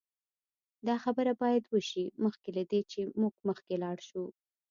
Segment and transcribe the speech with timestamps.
[0.87, 4.23] دا خبره باید وشي مخکې له دې چې موږ مخکې لاړ شو